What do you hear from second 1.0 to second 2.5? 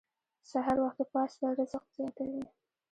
پاڅیدل رزق زیاتوي.